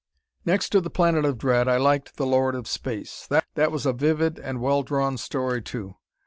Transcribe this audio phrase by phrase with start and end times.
[0.45, 3.93] Next to "The Planet of Dread" I liked "The Lord of Space." That was a
[3.93, 5.93] vivid and well drawn story, too.